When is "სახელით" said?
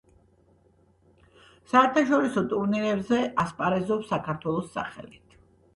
4.81-5.43